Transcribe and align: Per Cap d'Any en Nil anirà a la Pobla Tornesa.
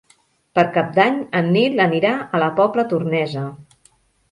Per 0.59 0.63
Cap 0.77 0.89
d'Any 0.95 1.19
en 1.41 1.51
Nil 1.57 1.85
anirà 1.87 2.15
a 2.17 2.41
la 2.47 2.51
Pobla 2.63 2.89
Tornesa. 2.95 3.47